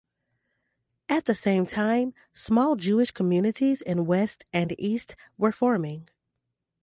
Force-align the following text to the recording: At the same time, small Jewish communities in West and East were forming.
At 1.09 1.25
the 1.25 1.35
same 1.35 1.67
time, 1.67 2.15
small 2.33 2.75
Jewish 2.75 3.11
communities 3.11 3.83
in 3.83 4.07
West 4.07 4.45
and 4.51 4.73
East 4.79 5.15
were 5.37 5.51
forming. 5.51 6.09